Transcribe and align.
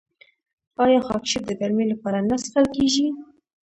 آیا 0.83 0.99
خاکشیر 1.07 1.41
د 1.47 1.51
ګرمۍ 1.59 1.85
لپاره 1.93 2.19
نه 2.29 2.35
څښل 2.41 2.65
کیږي؟ 2.75 3.07